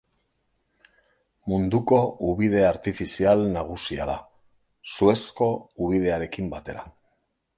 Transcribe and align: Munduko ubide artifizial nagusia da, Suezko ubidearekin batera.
Munduko 1.51 1.97
ubide 2.29 2.63
artifizial 2.69 3.45
nagusia 3.57 4.09
da, 4.11 4.17
Suezko 4.95 5.53
ubidearekin 5.89 6.53
batera. 6.57 6.87